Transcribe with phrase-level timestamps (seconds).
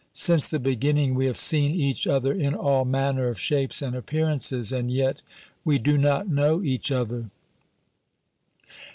[0.13, 4.71] Since the beginning we have seen each other in all manner of shapes and appearances,
[4.71, 5.21] and yet
[5.63, 7.29] we do not know each other.